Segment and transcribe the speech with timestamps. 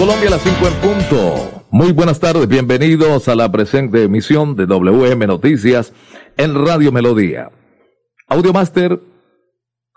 [0.00, 1.64] Colombia las 5 en punto.
[1.70, 5.92] Muy buenas tardes, bienvenidos a la presente emisión de WM Noticias
[6.38, 7.50] en Radio Melodía.
[8.26, 8.98] Audiomaster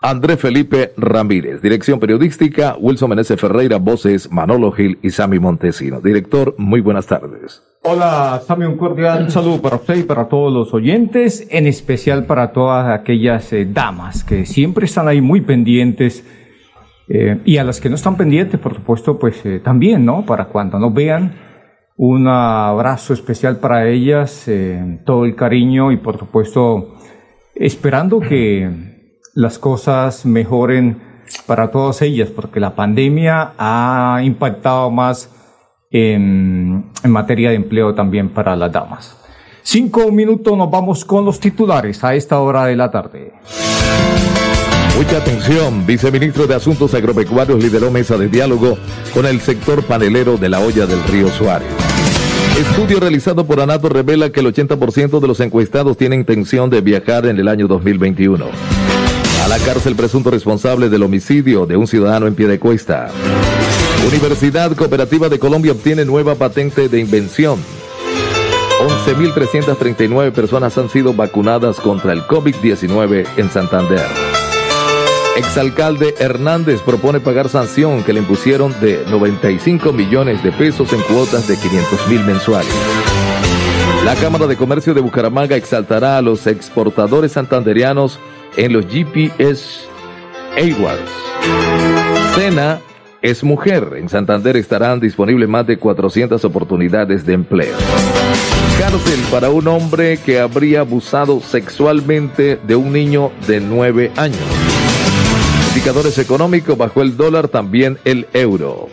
[0.02, 6.02] André Felipe Ramírez, dirección periodística Wilson Meneses Ferreira, voces Manolo Gil y Sammy Montesino.
[6.02, 7.62] Director, muy buenas tardes.
[7.82, 12.52] Hola Sammy, un cordial saludo para usted y para todos los oyentes, en especial para
[12.52, 16.26] todas aquellas eh, damas que siempre están ahí muy pendientes
[17.08, 20.24] eh, y a las que no están pendientes, por supuesto, pues eh, también, ¿no?
[20.24, 21.34] Para cuando nos vean,
[21.96, 24.50] un abrazo especial para ellas,
[25.04, 26.96] todo el cariño y por supuesto
[27.54, 28.68] esperando que
[29.34, 31.02] las cosas mejoren
[31.46, 35.30] para todas ellas, porque la pandemia ha impactado más
[35.90, 39.16] en, en, materia de empleo también para las damas.
[39.62, 43.32] Cinco minutos nos vamos con los titulares a esta hora de la tarde.
[44.96, 48.78] Mucha atención, viceministro de Asuntos Agropecuarios lideró mesa de diálogo
[49.12, 51.68] con el sector panelero de la olla del río Suárez.
[52.56, 57.26] Estudio realizado por Anato revela que el 80% de los encuestados tienen intención de viajar
[57.26, 58.46] en el año 2021.
[59.44, 63.10] A la cárcel presunto responsable del homicidio de un ciudadano en pie de cuesta.
[64.06, 67.58] Universidad Cooperativa de Colombia obtiene nueva patente de invención.
[69.06, 74.23] 11.339 personas han sido vacunadas contra el COVID-19 en Santander.
[75.36, 81.48] Exalcalde Hernández propone pagar sanción que le impusieron de 95 millones de pesos en cuotas
[81.48, 82.72] de 500 mil mensuales.
[84.04, 88.20] La Cámara de Comercio de Bucaramanga exaltará a los exportadores santanderianos
[88.56, 89.86] en los GPS
[90.56, 91.10] Awards.
[92.36, 92.80] Cena
[93.20, 93.94] es mujer.
[93.96, 97.74] En Santander estarán disponibles más de 400 oportunidades de empleo.
[98.78, 104.63] Cárcel para un hombre que habría abusado sexualmente de un niño de 9 años.
[105.74, 108.88] Indicadores económicos bajo el dólar, también el euro.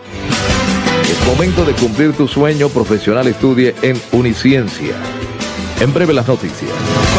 [1.03, 3.27] Es momento de cumplir tu sueño profesional.
[3.27, 4.95] Estudie en Uniciencia.
[5.79, 6.71] En breve las noticias.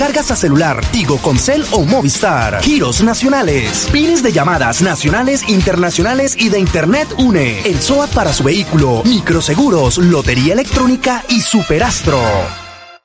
[0.00, 2.62] recargas a celular, Tigo, Concel o Movistar.
[2.62, 7.60] Giros nacionales, pines de llamadas nacionales, internacionales y de Internet UNE.
[7.66, 12.18] El SOAT para su vehículo, microseguros, lotería electrónica y superastro.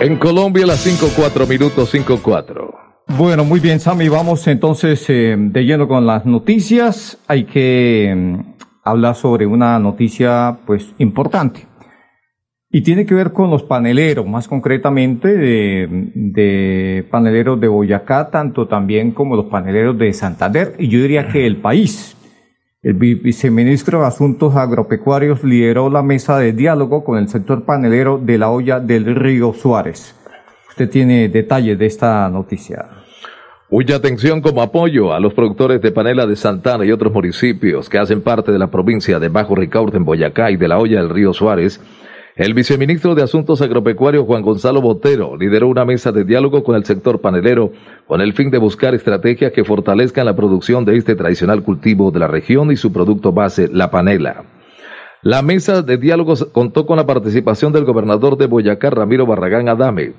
[0.00, 2.70] En Colombia las 5-4 minutos 5-4.
[3.16, 4.08] Bueno, muy bien, Sammy.
[4.08, 7.18] Vamos entonces eh, de lleno con las noticias.
[7.26, 8.44] Hay que eh,
[8.84, 11.66] hablar sobre una noticia, pues, importante.
[12.70, 18.68] Y tiene que ver con los paneleros, más concretamente de, de, paneleros de Boyacá, tanto
[18.68, 22.17] también como los paneleros de Santander, y yo diría que el país.
[22.80, 28.38] El viceministro de Asuntos Agropecuarios lideró la mesa de diálogo con el sector panelero de
[28.38, 30.14] la olla del río Suárez.
[30.68, 32.86] Usted tiene detalles de esta noticia.
[33.68, 37.98] Mucha atención como apoyo a los productores de panela de Santana y otros municipios que
[37.98, 41.10] hacen parte de la provincia de Bajo Ricaurte en Boyacá y de la olla del
[41.10, 41.80] río Suárez.
[42.38, 46.84] El viceministro de Asuntos Agropecuarios Juan Gonzalo Botero lideró una mesa de diálogo con el
[46.84, 47.72] sector panelero
[48.06, 52.20] con el fin de buscar estrategias que fortalezcan la producción de este tradicional cultivo de
[52.20, 54.44] la región y su producto base, la panela.
[55.22, 60.12] La mesa de diálogos contó con la participación del gobernador de Boyacá, Ramiro Barragán Adame,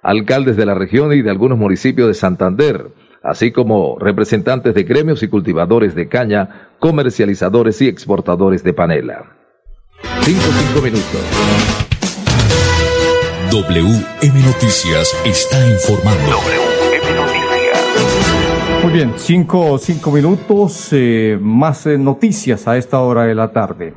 [0.00, 2.86] alcaldes de la región y de algunos municipios de Santander,
[3.20, 9.43] así como representantes de gremios y cultivadores de caña, comercializadores y exportadores de panela.
[10.24, 11.20] Cinco, cinco minutos.
[13.50, 16.30] WM Noticias está informando.
[16.30, 18.82] WM Noticias.
[18.82, 23.92] Muy bien, cinco, cinco minutos, eh, más eh, noticias a esta hora de la tarde.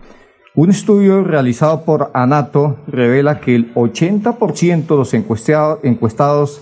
[0.54, 6.62] Un estudio realizado por ANATO revela que el 80% de los encuestados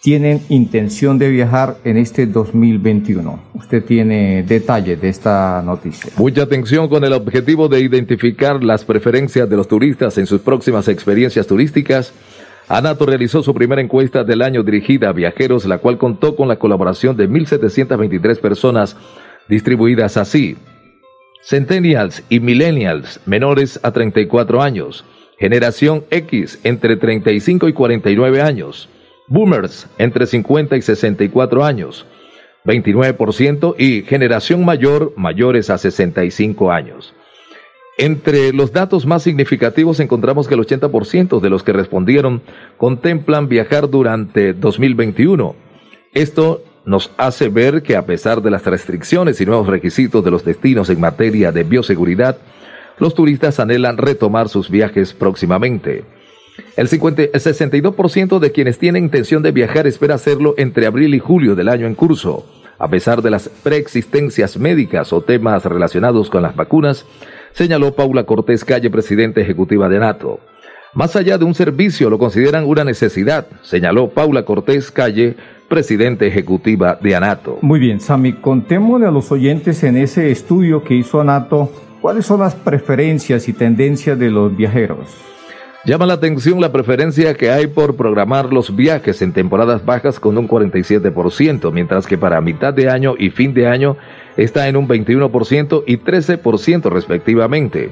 [0.00, 3.42] tienen intención de viajar en este 2021.
[3.54, 6.12] Usted tiene detalles de esta noticia.
[6.16, 10.88] Mucha atención con el objetivo de identificar las preferencias de los turistas en sus próximas
[10.88, 12.12] experiencias turísticas.
[12.68, 16.58] ANATO realizó su primera encuesta del año dirigida a viajeros, la cual contó con la
[16.58, 18.96] colaboración de 1.723 personas
[19.48, 20.56] distribuidas así.
[21.42, 25.04] Centennials y Millennials menores a 34 años.
[25.38, 28.88] Generación X entre 35 y 49 años
[29.28, 32.06] boomers entre 50 y 64 años,
[32.64, 37.14] 29% y generación mayor mayores a 65 años.
[37.96, 42.42] Entre los datos más significativos encontramos que el 80% de los que respondieron
[42.76, 45.56] contemplan viajar durante 2021.
[46.14, 50.44] Esto nos hace ver que a pesar de las restricciones y nuevos requisitos de los
[50.44, 52.38] destinos en materia de bioseguridad,
[52.98, 56.04] los turistas anhelan retomar sus viajes próximamente.
[56.76, 61.68] El, 62% de quienes tienen intención de viajar espera hacerlo entre abril y julio del
[61.68, 62.46] año en curso.
[62.78, 67.06] A pesar de las preexistencias médicas o temas relacionados con las vacunas,
[67.52, 70.40] señaló Paula Cortés Calle, presidenta ejecutiva de NATO.
[70.94, 75.36] Más allá de un servicio, lo consideran una necesidad, señaló Paula Cortés Calle,
[75.68, 77.58] presidenta ejecutiva de ANATO.
[77.60, 81.70] Muy bien, Sami, contémosle a los oyentes en ese estudio que hizo ANATO
[82.00, 85.08] cuáles son las preferencias y tendencias de los viajeros.
[85.88, 90.36] Llama la atención la preferencia que hay por programar los viajes en temporadas bajas con
[90.36, 93.96] un 47%, mientras que para mitad de año y fin de año
[94.36, 97.90] está en un 21% y 13% respectivamente.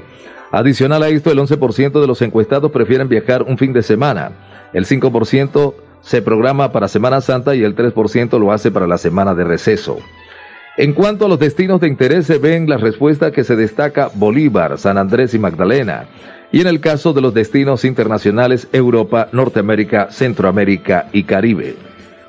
[0.51, 4.31] Adicional a esto, el 11% de los encuestados prefieren viajar un fin de semana,
[4.73, 9.33] el 5% se programa para Semana Santa y el 3% lo hace para la semana
[9.33, 9.97] de receso.
[10.77, 14.77] En cuanto a los destinos de interés, se ven la respuesta que se destaca Bolívar,
[14.77, 16.07] San Andrés y Magdalena
[16.51, 21.75] y en el caso de los destinos internacionales Europa, Norteamérica, Centroamérica y Caribe.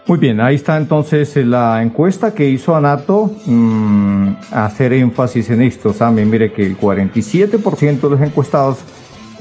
[0.07, 5.93] Muy bien, ahí está entonces la encuesta que hizo ANATO, mm, hacer énfasis en esto,
[5.93, 8.79] también mire que el 47% de los encuestados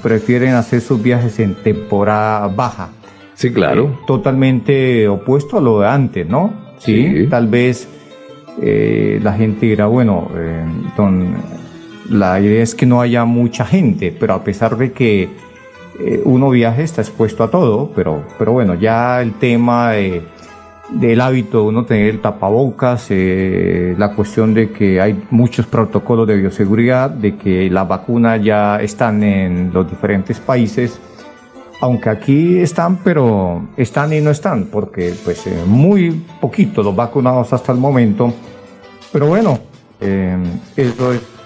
[0.03, 2.89] prefieren hacer sus viajes en temporada baja.
[3.33, 3.83] Sí, claro.
[3.85, 6.53] Eh, totalmente opuesto a lo de antes, ¿no?
[6.79, 7.27] Sí.
[7.29, 7.87] Tal vez
[8.61, 10.65] eh, la gente dirá, bueno, eh,
[12.09, 15.29] la idea es que no haya mucha gente, pero a pesar de que
[15.99, 21.61] eh, uno viaje está expuesto a todo, pero, pero bueno, ya el tema del hábito
[21.61, 27.35] de uno tener tapabocas, eh, la cuestión de que hay muchos protocolos de bioseguridad, de
[27.35, 30.99] que las vacunas ya están en los diferentes países,
[31.81, 37.51] aunque aquí están, pero están y no están, porque pues eh, muy poquito los vacunados
[37.53, 38.33] hasta el momento,
[39.11, 39.59] pero bueno,
[39.99, 41.36] eso es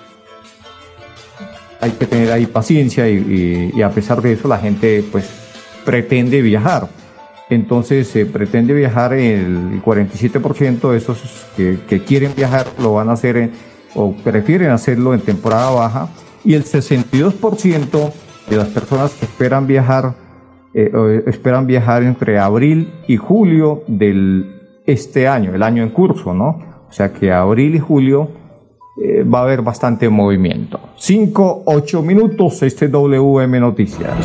[1.81, 5.29] hay que tener ahí paciencia y, a pesar de eso la gente pues
[5.83, 6.87] pretende viajar.
[7.49, 13.49] Entonces se pretende viajar el 47% de esos que, quieren viajar lo van a hacer
[13.95, 16.09] o prefieren hacerlo en temporada baja
[16.45, 18.13] y el 62%
[18.49, 20.15] de las personas que esperan viajar
[20.73, 26.59] eh, esperan viajar entre abril y julio del este año, el año en curso, ¿no?
[26.87, 28.29] O sea que abril y julio
[29.01, 30.79] eh, va a haber bastante movimiento.
[31.11, 34.15] 5, 8 minutos, este WM Noticias.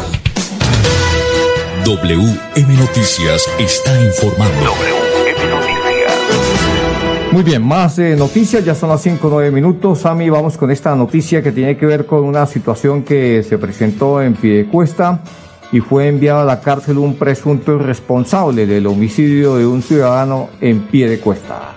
[1.84, 4.54] WM Noticias está informando.
[4.66, 6.14] WM Noticias.
[7.32, 9.98] Muy bien, más eh, noticias, ya son las 5, 9 minutos.
[9.98, 14.22] Sami, vamos con esta noticia que tiene que ver con una situación que se presentó
[14.22, 15.24] en Piedecuesta
[15.72, 20.82] y fue enviado a la cárcel un presunto responsable del homicidio de un ciudadano en
[20.82, 21.75] Piedecuesta.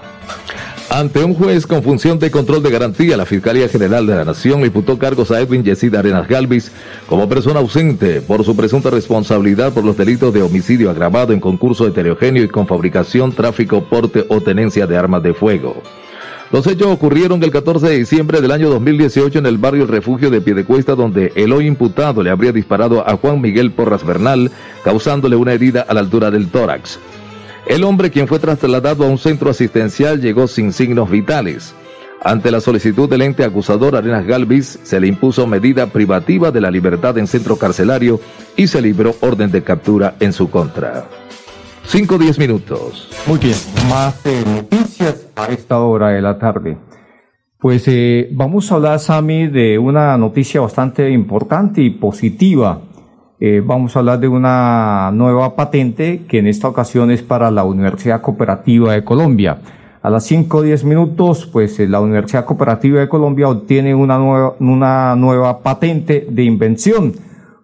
[0.91, 4.65] Ante un juez con función de control de garantía, la Fiscalía General de la Nación
[4.65, 6.72] imputó cargos a Edwin Yesid Arenas Galvis
[7.05, 11.86] como persona ausente por su presunta responsabilidad por los delitos de homicidio agravado en concurso
[11.86, 15.84] heterogéneo y con fabricación, tráfico, porte o tenencia de armas de fuego.
[16.51, 20.31] Los hechos ocurrieron el 14 de diciembre del año 2018 en el barrio El Refugio
[20.31, 24.50] de Piedecuesta, donde el hoy imputado le habría disparado a Juan Miguel Porras Bernal,
[24.84, 26.98] causándole una herida a la altura del tórax.
[27.69, 31.75] El hombre, quien fue trasladado a un centro asistencial, llegó sin signos vitales.
[32.23, 36.71] Ante la solicitud del ente acusador Arenas Galvis, se le impuso medida privativa de la
[36.71, 38.19] libertad en centro carcelario
[38.57, 41.05] y se libró orden de captura en su contra.
[41.85, 43.07] 5 10 minutos.
[43.27, 43.55] Muy bien,
[43.88, 46.75] más noticias a esta hora de la tarde.
[47.59, 52.81] Pues eh, vamos a hablar, Sami, de una noticia bastante importante y positiva
[53.41, 57.63] eh, vamos a hablar de una nueva patente que en esta ocasión es para la
[57.63, 59.60] Universidad Cooperativa de Colombia.
[60.01, 64.17] A las 5 o 10 minutos, pues eh, la Universidad Cooperativa de Colombia obtiene una
[64.17, 67.13] nueva, una nueva patente de invención.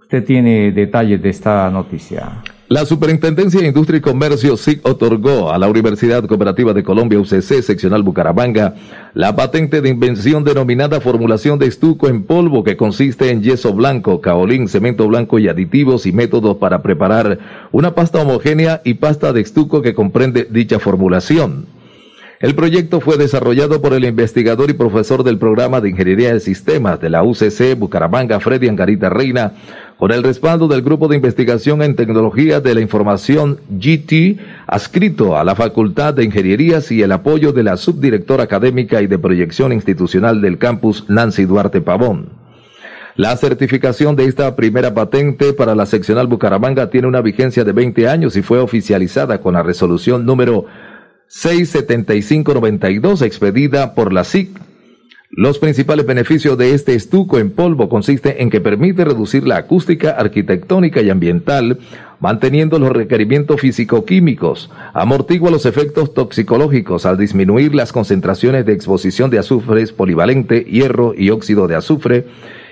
[0.01, 2.41] Usted tiene detalles de esta noticia.
[2.67, 7.61] La Superintendencia de Industria y Comercio SIC otorgó a la Universidad Cooperativa de Colombia UCC
[7.61, 8.73] Seccional Bucaramanga
[9.13, 14.19] la patente de invención denominada formulación de estuco en polvo que consiste en yeso blanco,
[14.19, 17.37] caolín, cemento blanco y aditivos y métodos para preparar
[17.71, 21.67] una pasta homogénea y pasta de estuco que comprende dicha formulación.
[22.41, 26.99] El proyecto fue desarrollado por el investigador y profesor del programa de Ingeniería de Sistemas
[26.99, 29.53] de la UCC Bucaramanga, Freddy Angarita Reina,
[29.97, 34.37] con el respaldo del Grupo de Investigación en Tecnología de la Información GT,
[34.67, 39.17] adscrito a la Facultad de Ingenierías y el apoyo de la subdirectora académica y de
[39.17, 42.29] proyección institucional del campus Nancy Duarte Pavón.
[43.15, 48.09] La certificación de esta primera patente para la seccional Bucaramanga tiene una vigencia de 20
[48.09, 50.65] años y fue oficializada con la resolución número
[51.27, 54.64] 67592 expedida por la SIC
[55.35, 60.11] los principales beneficios de este estuco en polvo consiste en que permite reducir la acústica
[60.11, 61.79] arquitectónica y ambiental,
[62.21, 69.39] manteniendo los requerimientos físico-químicos, amortigua los efectos toxicológicos al disminuir las concentraciones de exposición de
[69.39, 72.27] azufres polivalente, hierro y óxido de azufre,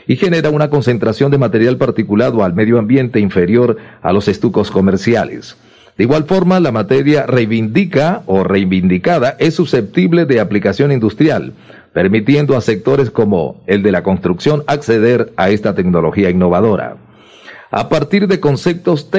[0.08, 5.58] y genera una concentración de material particulado al medio ambiente inferior a los estucos comerciales.
[5.98, 11.54] De igual forma, la materia reivindica o reivindicada es susceptible de aplicación industrial,
[11.94, 16.98] permitiendo a sectores como el de la construcción acceder a esta tecnología innovadora.
[17.72, 19.10] A partir de conceptos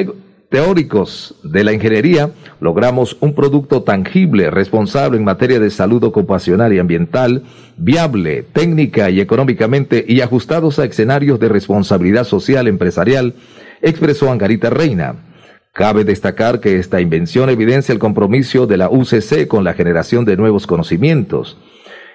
[0.49, 6.79] teóricos de la ingeniería, logramos un producto tangible, responsable en materia de salud ocupacional y
[6.79, 7.43] ambiental,
[7.77, 13.35] viable, técnica y económicamente y ajustados a escenarios de responsabilidad social empresarial,
[13.83, 15.17] expresó Angarita Reina.
[15.73, 20.37] Cabe destacar que esta invención evidencia el compromiso de la UCC con la generación de
[20.37, 21.59] nuevos conocimientos,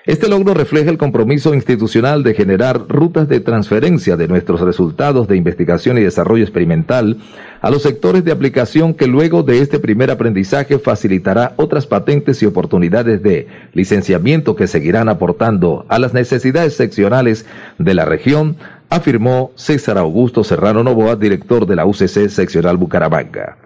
[0.06, 5.36] este logro refleja el compromiso institucional de generar rutas de transferencia de nuestros resultados de
[5.36, 7.18] investigación y desarrollo experimental
[7.62, 12.46] a los sectores de aplicación que luego de este primer aprendizaje facilitará otras patentes y
[12.46, 17.46] oportunidades de licenciamiento que seguirán aportando a las necesidades seccionales
[17.78, 18.56] de la región,
[18.90, 23.58] afirmó César Augusto Serrano Novoa, director de la UCC Seccional Bucaramanga.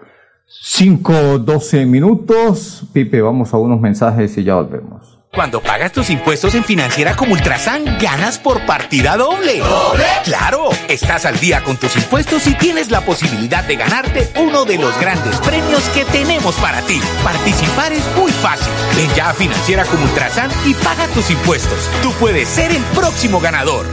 [0.48, 2.86] 5-12 minutos.
[2.92, 5.13] Pipe, vamos a unos mensajes y ya volvemos.
[5.34, 9.58] Cuando pagas tus impuestos en Financiera como Ultrasan, ganas por partida doble.
[9.58, 10.04] ¿Doble?
[10.22, 10.68] ¡Claro!
[10.88, 14.96] Estás al día con tus impuestos y tienes la posibilidad de ganarte uno de los
[15.00, 17.00] grandes premios que tenemos para ti.
[17.24, 18.72] Participar es muy fácil.
[18.94, 21.90] Ven ya a Financiera como Ultrasan y paga tus impuestos.
[22.00, 23.86] Tú puedes ser el próximo ganador.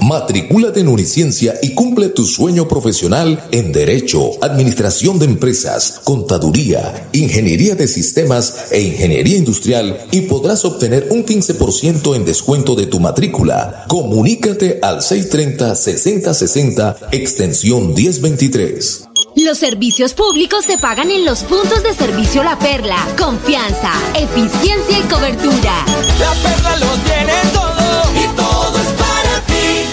[0.00, 7.74] Matricúlate en Uniciencia y cumple tu sueño profesional en Derecho, Administración de Empresas, Contaduría, Ingeniería
[7.74, 13.84] de Sistemas e Ingeniería Industrial y podrás obtener un 15% en descuento de tu matrícula.
[13.88, 19.08] Comunícate al 630-6060, extensión 1023.
[19.44, 22.96] Los servicios públicos se pagan en los puntos de servicio La Perla.
[23.16, 25.84] Confianza, eficiencia y cobertura.
[26.18, 29.86] La Perla lo tiene todo y todo es para ti.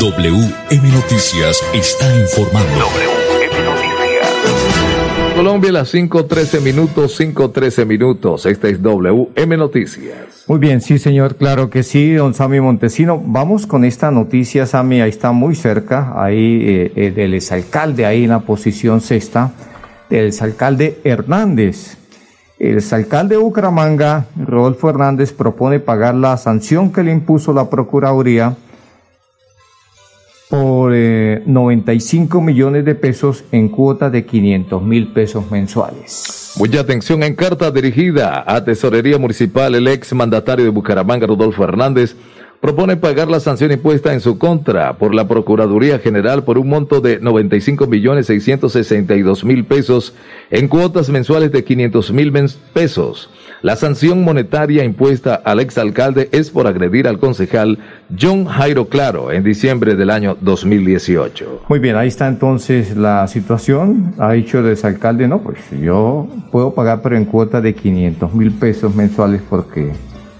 [0.00, 2.78] WM Noticias está informando.
[2.78, 3.23] WM Noticias.
[5.34, 8.46] Colombia las 5.13 minutos, 5.13 minutos.
[8.46, 10.44] Esta es WM Noticias.
[10.46, 13.20] Muy bien, sí, señor, claro que sí, don Sami Montesino.
[13.20, 18.24] Vamos con esta noticia, Sami, ahí está muy cerca, ahí eh, eh, del exalcalde, ahí
[18.24, 19.50] en la posición sexta,
[20.08, 21.96] del exalcalde Hernández.
[22.60, 28.54] El exalcalde de Bucaramanga, Rodolfo Hernández, propone pagar la sanción que le impuso la Procuraduría
[30.48, 36.54] por 95 eh, millones de pesos en cuota de 500 mil pesos mensuales.
[36.56, 39.74] Mucha atención en carta dirigida a Tesorería Municipal.
[39.74, 42.14] El ex mandatario de Bucaramanga, Rodolfo Hernández,
[42.60, 47.00] propone pagar la sanción impuesta en su contra por la Procuraduría General por un monto
[47.00, 50.14] de 95 millones 662 mil pesos
[50.50, 52.32] en cuotas mensuales de 500 mil
[52.72, 53.28] pesos.
[53.64, 57.78] La sanción monetaria impuesta al exalcalde es por agredir al concejal
[58.14, 61.62] John Jairo Claro en diciembre del año 2018.
[61.66, 64.12] Muy bien, ahí está entonces la situación.
[64.18, 68.52] Ha dicho el exalcalde, no, pues yo puedo pagar pero en cuota de 500 mil
[68.52, 69.94] pesos mensuales porque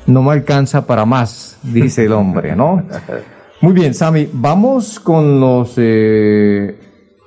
[0.07, 2.83] no me alcanza para más, dice el hombre, ¿no?
[3.63, 6.79] Muy bien, Sami, vamos con los eh,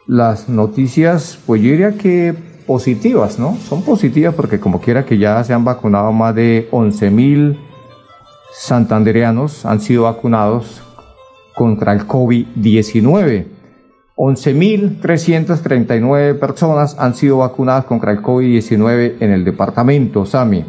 [0.06, 2.36] las noticias, pues yo diría que
[2.67, 3.55] positivas, ¿no?
[3.55, 7.57] Son positivas porque como quiera que ya se han vacunado más de 11 mil
[8.53, 10.83] santandereanos, han sido vacunados
[11.55, 13.45] contra el COVID-19.
[14.15, 20.65] 11.339 personas han sido vacunadas contra el COVID-19 en el departamento, Sami.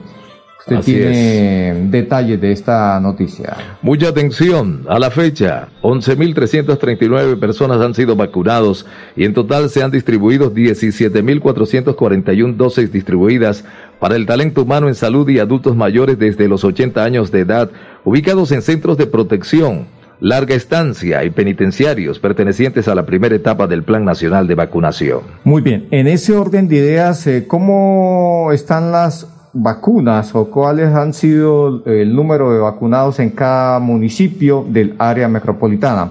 [0.58, 3.56] Usted tiene detalles de esta noticia.
[3.80, 4.84] Mucha atención.
[4.88, 8.84] A la fecha, 11.339 personas han sido vacunados
[9.14, 13.64] y en total se han distribuido 17.441 dosis distribuidas
[14.00, 17.70] para el talento humano en salud y adultos mayores desde los 80 años de edad,
[18.04, 19.86] ubicados en centros de protección,
[20.20, 25.20] larga estancia y penitenciarios pertenecientes a la primera etapa del Plan Nacional de Vacunación.
[25.44, 31.12] Muy bien, en ese orden de ideas, eh, ¿cómo están las vacunas o cuáles han
[31.14, 36.10] sido el número de vacunados en cada municipio del área metropolitana.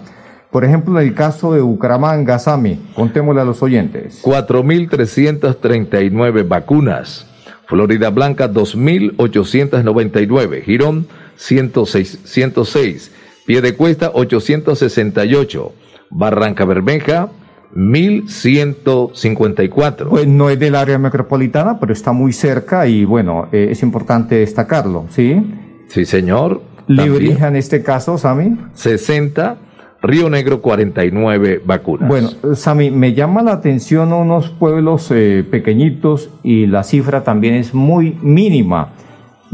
[0.51, 4.23] Por ejemplo, en el caso de Bucaramanga, Sami, contémosle a los oyentes.
[4.23, 7.27] 4.339 vacunas.
[7.67, 10.63] Florida Blanca, 2.899.
[10.63, 13.11] Girón, 106, 106.
[13.45, 15.73] Piedecuesta, 868.
[16.09, 17.27] Barranca Bermeja,
[17.73, 20.09] 1154.
[20.09, 24.35] Pues no es del área metropolitana, pero está muy cerca y bueno, eh, es importante
[24.35, 25.41] destacarlo, ¿sí?
[25.87, 26.61] Sí, señor.
[26.87, 28.57] Librija en este caso, Sami.
[28.73, 29.57] 60.
[30.01, 32.07] Río Negro 49 vacunas.
[32.07, 37.73] Bueno, Sami, me llama la atención unos pueblos eh, pequeñitos y la cifra también es
[37.73, 38.93] muy mínima.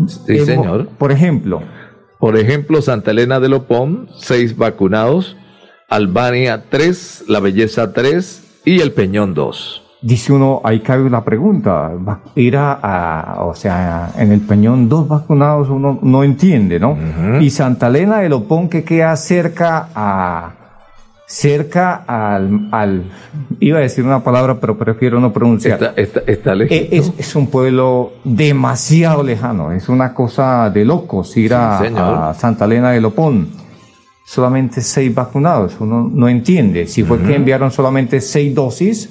[0.08, 0.90] Sí, señor.
[0.98, 1.62] Por ejemplo.
[2.20, 5.38] Por ejemplo, Santa Elena de Lopón, 6 vacunados.
[5.90, 9.84] Albania 3, La Belleza 3 y El Peñón 2.
[10.02, 11.92] Dice uno, ahí cabe una pregunta,
[12.36, 16.98] ir a, o sea, en el Peñón dos vacunados uno no entiende, ¿no?
[17.40, 20.52] Y Santa Elena de Lopón que queda cerca a,
[21.26, 23.04] cerca al, al,
[23.62, 25.94] iba a decir una palabra pero prefiero no pronunciar.
[25.96, 31.54] Está, está, e, es, es, un pueblo demasiado lejano, es una cosa de locos ir
[31.54, 33.63] a, a Santa Elena de Lopón
[34.26, 35.76] solamente seis vacunados.
[35.80, 39.10] Uno no entiende si fue que enviaron solamente seis dosis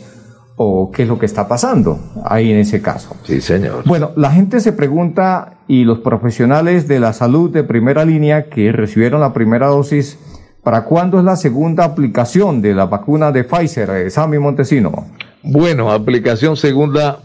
[0.57, 3.17] o qué es lo que está pasando ahí en ese caso.
[3.25, 3.83] Sí, señor.
[3.85, 8.73] Bueno, la gente se pregunta y los profesionales de la salud de primera línea que
[8.73, 10.19] recibieron la primera dosis,
[10.63, 15.07] ¿para cuándo es la segunda aplicación de la vacuna de Pfizer, eh, Sammy Montesino?
[15.43, 17.21] Bueno, aplicación segunda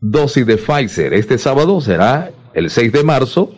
[0.00, 1.14] dosis de Pfizer.
[1.14, 3.50] Este sábado será el 6 de marzo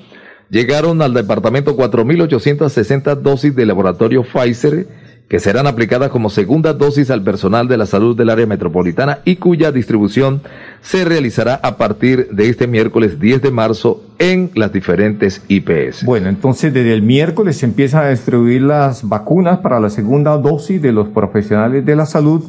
[0.51, 4.87] llegaron al departamento 4.860 dosis de laboratorio Pfizer
[5.29, 9.37] que serán aplicadas como segunda dosis al personal de la salud del área metropolitana y
[9.37, 10.43] cuya distribución
[10.83, 16.05] se realizará a partir de este miércoles 10 de marzo en las diferentes IPS.
[16.05, 20.81] Bueno, entonces desde el miércoles se empiezan a distribuir las vacunas para la segunda dosis
[20.83, 22.45] de los profesionales de la salud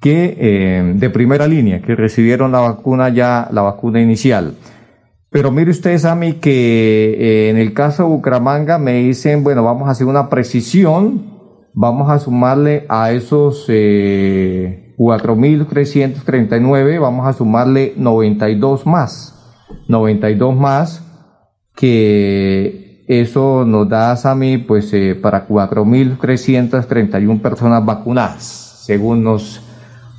[0.00, 4.54] que eh, de primera línea, que recibieron la vacuna ya, la vacuna inicial.
[5.32, 9.64] Pero mire ustedes a mí que eh, en el caso de Bucaramanga me dicen, bueno,
[9.64, 11.38] vamos a hacer una precisión,
[11.72, 19.56] vamos a sumarle a esos eh, 4.339, vamos a sumarle 92 más,
[19.88, 21.02] 92 más,
[21.74, 29.62] que eso nos da a mí pues eh, para 4.331 personas vacunadas, según nos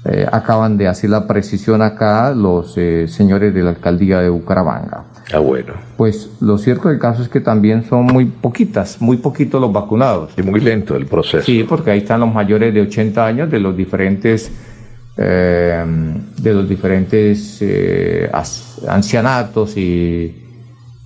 [0.05, 5.05] eh, acaban de hacer la precisión acá los eh, señores de la alcaldía de Bucaramanga.
[5.33, 5.75] Ah, bueno.
[5.95, 10.33] Pues lo cierto del caso es que también son muy poquitas, muy poquitos los vacunados.
[10.37, 11.45] Y muy lento el proceso.
[11.45, 14.51] Sí, porque ahí están los mayores de 80 años de los diferentes,
[15.15, 15.85] eh,
[16.37, 17.63] de los diferentes
[18.85, 20.35] ancianatos y,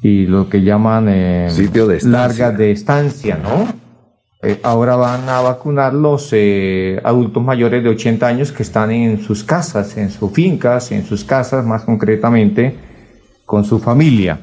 [0.01, 3.86] y lo que llaman Sitio de larga de estancia, ¿no?
[4.43, 9.23] Eh, ahora van a vacunar los eh, adultos mayores de 80 años que están en
[9.23, 12.75] sus casas, en sus fincas, en sus casas más concretamente,
[13.45, 14.39] con su familia.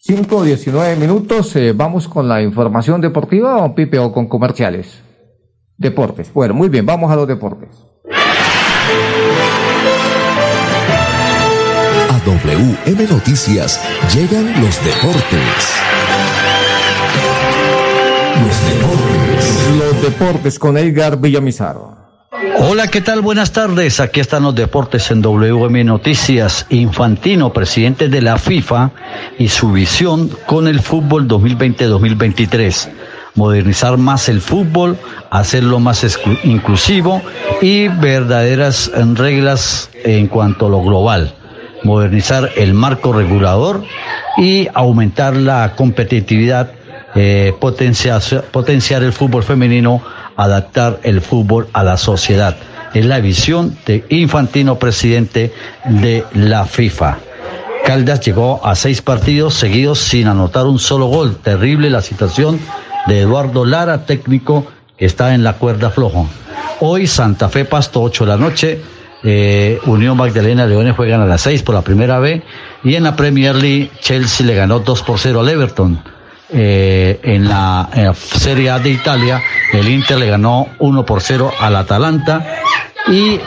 [0.00, 5.02] 5 o 19 minutos, eh, vamos con la información deportiva o Pipe o con comerciales.
[5.76, 6.32] Deportes.
[6.32, 7.68] Bueno, muy bien, vamos a los deportes.
[12.10, 13.78] A WM Noticias
[14.14, 16.01] llegan los deportes.
[19.78, 20.58] Los deportes.
[20.58, 21.76] con Edgar Villamizar.
[22.58, 23.20] Hola, ¿qué tal?
[23.20, 24.00] Buenas tardes.
[24.00, 26.66] Aquí están los deportes en WM Noticias.
[26.70, 28.90] Infantino, presidente de la FIFA,
[29.38, 32.88] y su visión con el fútbol 2020-2023.
[33.34, 34.96] Modernizar más el fútbol,
[35.30, 37.22] hacerlo más inclusivo
[37.60, 41.34] y verdaderas reglas en cuanto a lo global.
[41.82, 43.82] Modernizar el marco regulador
[44.36, 46.70] y aumentar la competitividad
[47.14, 50.02] eh, potenciar, potenciar el fútbol femenino,
[50.36, 52.56] adaptar el fútbol a la sociedad.
[52.94, 55.52] Es la visión de Infantino, presidente
[55.84, 57.18] de la FIFA.
[57.84, 61.36] Caldas llegó a seis partidos seguidos sin anotar un solo gol.
[61.36, 62.60] Terrible la situación
[63.06, 64.66] de Eduardo Lara, técnico
[64.98, 66.24] está en la cuerda floja.
[66.80, 68.80] Hoy Santa Fe Pasto, 8 de la noche.
[69.24, 72.42] Eh, Unión Magdalena Leones juegan a las 6 por la primera vez.
[72.84, 76.02] Y en la Premier League, Chelsea le ganó 2 por 0 al Everton.
[76.54, 81.50] Eh, en, la, la, Serie A de Italia, el Inter le ganó 1 por 0
[81.58, 82.62] al Atalanta.
[83.08, 83.40] Y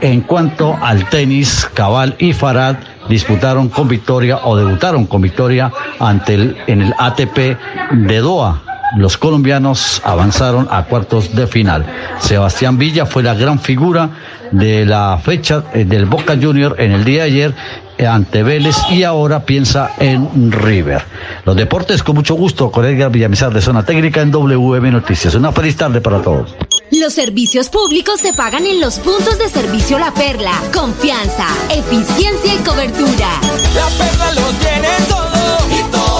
[0.00, 2.76] en cuanto al tenis, Cabal y Farad
[3.08, 7.58] disputaron con victoria o debutaron con victoria ante el, en el ATP
[7.92, 8.69] de Doha.
[8.96, 11.86] Los colombianos avanzaron a cuartos de final.
[12.18, 14.10] Sebastián Villa fue la gran figura
[14.50, 17.54] de la fecha eh, del Boca Junior en el día de ayer
[17.98, 21.02] eh, ante Vélez y ahora piensa en River.
[21.44, 25.34] Los deportes con mucho gusto con Edgar Villamizar de Zona Técnica en WM Noticias.
[25.34, 26.54] Una feliz tarde para todos.
[26.90, 30.52] Los servicios públicos se pagan en los puntos de servicio La Perla.
[30.74, 33.28] Confianza, eficiencia y cobertura.
[33.74, 36.19] La Perla lo tiene todo y todo.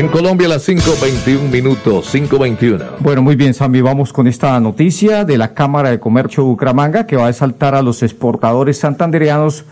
[0.00, 3.00] En Colombia a las 5.21 minutos, 5.21.
[3.00, 7.06] Bueno, muy bien, Sammy, vamos con esta noticia de la Cámara de Comercio de Bucaramanga
[7.06, 9.66] que va a exaltar a los exportadores santandereanos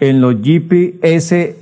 [0.00, 1.54] en los GPS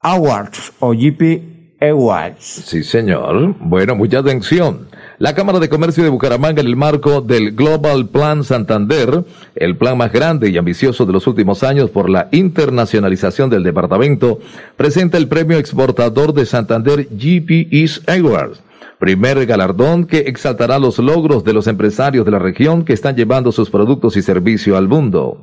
[0.00, 2.42] Awards o GP Awards.
[2.64, 3.54] Sí, señor.
[3.60, 4.88] Bueno, mucha atención.
[5.22, 9.22] La Cámara de Comercio de Bucaramanga, en el marco del Global Plan Santander,
[9.54, 14.40] el plan más grande y ambicioso de los últimos años por la internacionalización del departamento,
[14.76, 18.64] presenta el premio exportador de Santander GP East Awards.
[18.98, 23.52] Primer galardón que exaltará los logros de los empresarios de la región que están llevando
[23.52, 25.38] sus productos y servicios al mundo.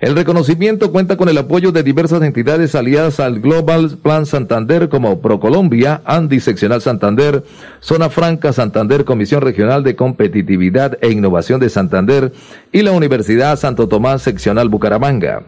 [0.00, 5.20] El reconocimiento cuenta con el apoyo de diversas entidades aliadas al Global Plan Santander como
[5.20, 7.44] ProColombia, Andy Seccional Santander,
[7.80, 12.32] Zona Franca Santander, Comisión Regional de Competitividad e Innovación de Santander
[12.72, 15.42] y la Universidad Santo Tomás Seccional Bucaramanga.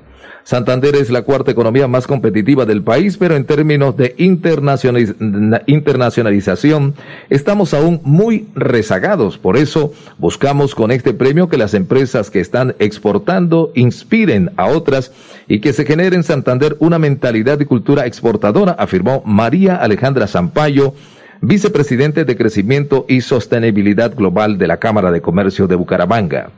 [0.45, 5.15] Santander es la cuarta economía más competitiva del país, pero en términos de internacionaliz
[5.67, 6.95] internacionalización
[7.31, 9.39] estamos aún muy rezagados.
[9.39, 15.13] Por eso buscamos con este premio que las empresas que están exportando inspiren a otras
[15.49, 20.95] y que se genere en Santander una mentalidad y cultura exportadora, afirmó María Alejandra Zampayo,
[21.43, 26.51] vicepresidente de Crecimiento y Sostenibilidad Global de la Cámara de Comercio de Bucaramanga.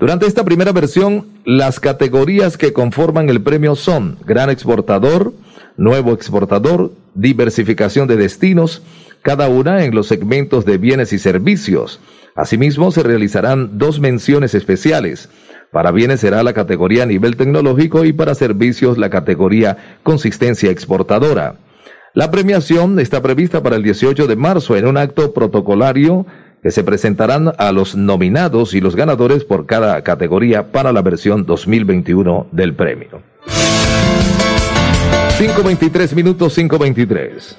[0.00, 5.34] Durante esta primera versión, las categorías que conforman el premio son Gran Exportador,
[5.76, 8.82] Nuevo Exportador, Diversificación de Destinos,
[9.20, 12.00] cada una en los segmentos de bienes y servicios.
[12.34, 15.28] Asimismo, se realizarán dos menciones especiales.
[15.70, 21.56] Para bienes será la categoría nivel tecnológico y para servicios la categoría consistencia exportadora.
[22.14, 26.26] La premiación está prevista para el 18 de marzo en un acto protocolario
[26.62, 31.46] que se presentarán a los nominados y los ganadores por cada categoría para la versión
[31.46, 33.22] 2021 del premio.
[35.38, 37.56] 5.23 minutos, 5.23.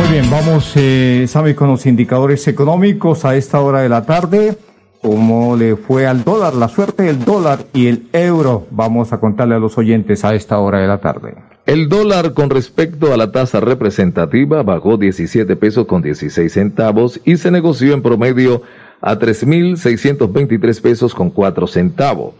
[0.00, 4.56] Muy bien, vamos, eh, con los indicadores económicos a esta hora de la tarde.
[5.02, 6.54] ¿Cómo le fue al dólar?
[6.54, 8.66] La suerte del dólar y el euro.
[8.70, 11.34] Vamos a contarle a los oyentes a esta hora de la tarde.
[11.64, 17.36] El dólar con respecto a la tasa representativa bajó 17 pesos con 16 centavos y
[17.36, 18.62] se negoció en promedio
[19.00, 22.34] a 3.623 pesos con 4 centavos.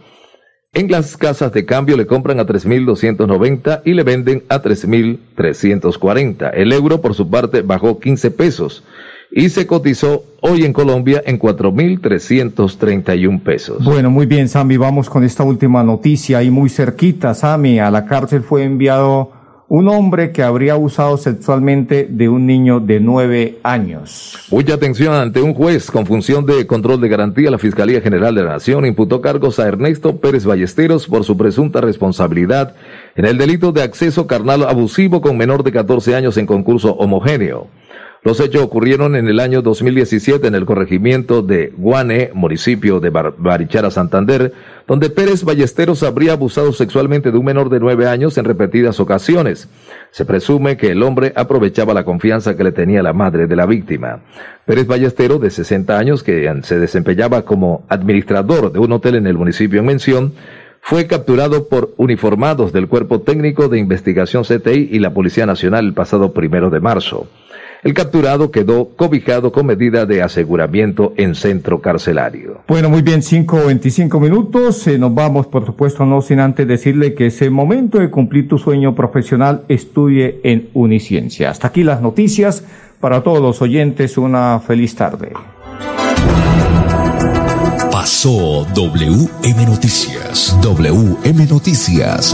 [0.73, 6.51] En las casas de cambio le compran a 3.290 y le venden a 3.340.
[6.55, 8.83] El euro por su parte bajó 15 pesos
[9.35, 13.83] y se cotizó hoy en Colombia en 4.331 pesos.
[13.83, 16.37] Bueno, muy bien, Sami, vamos con esta última noticia.
[16.37, 19.31] Ahí muy cerquita, Sami, a la cárcel fue enviado
[19.69, 24.37] un hombre que habría abusado sexualmente de un niño de nueve años.
[24.51, 27.49] Mucha atención ante un juez con función de control de garantía.
[27.49, 31.81] La Fiscalía General de la Nación imputó cargos a Ernesto Pérez Ballesteros por su presunta
[31.81, 32.75] responsabilidad
[33.15, 37.67] en el delito de acceso carnal abusivo con menor de 14 años en concurso homogéneo.
[38.23, 43.33] Los hechos ocurrieron en el año 2017 en el corregimiento de Guane, municipio de Bar
[43.37, 44.53] Barichara, Santander,
[44.87, 49.67] donde Pérez Ballesteros habría abusado sexualmente de un menor de nueve años en repetidas ocasiones.
[50.11, 53.65] Se presume que el hombre aprovechaba la confianza que le tenía la madre de la
[53.65, 54.21] víctima.
[54.65, 59.37] Pérez Ballesteros, de 60 años, que se desempeñaba como administrador de un hotel en el
[59.37, 60.33] municipio en mención,
[60.79, 65.93] fue capturado por uniformados del Cuerpo Técnico de Investigación CTI y la Policía Nacional el
[65.93, 67.27] pasado primero de marzo.
[67.83, 72.61] El capturado quedó cobijado con medida de aseguramiento en centro carcelario.
[72.65, 74.87] Bueno, muy bien, 5.25 minutos.
[74.87, 78.47] Eh, nos vamos, por supuesto, no sin antes decirle que es el momento de cumplir
[78.47, 79.63] tu sueño profesional.
[79.67, 81.49] Estudie en Uniciencia.
[81.49, 82.63] Hasta aquí las noticias.
[83.01, 85.33] Para todos los oyentes, una feliz tarde.
[87.91, 90.57] Pasó WM Noticias.
[90.61, 92.33] WM Noticias.